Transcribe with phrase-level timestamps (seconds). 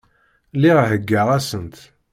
[0.55, 1.75] Lliɣ heggaɣ-asent.